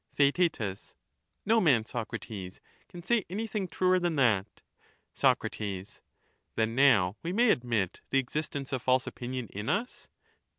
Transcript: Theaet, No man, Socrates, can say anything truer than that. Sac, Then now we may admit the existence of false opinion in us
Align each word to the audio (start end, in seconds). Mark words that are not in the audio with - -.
Theaet, 0.15 0.59
No 1.45 1.61
man, 1.61 1.85
Socrates, 1.85 2.59
can 2.89 3.03
say 3.03 3.23
anything 3.29 3.67
truer 3.67 3.99
than 3.99 4.15
that. 4.15 4.61
Sac, 5.13 5.41
Then 6.55 6.73
now 6.73 7.17
we 7.21 7.31
may 7.31 7.51
admit 7.51 8.01
the 8.09 8.17
existence 8.17 8.73
of 8.73 8.81
false 8.81 9.05
opinion 9.05 9.45
in 9.49 9.69
us 9.69 10.07